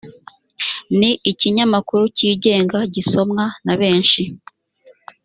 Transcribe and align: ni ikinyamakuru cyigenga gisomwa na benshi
ni 0.97 1.11
ikinyamakuru 1.31 2.03
cyigenga 2.17 2.79
gisomwa 2.93 3.45
na 3.65 3.73
benshi 3.81 4.21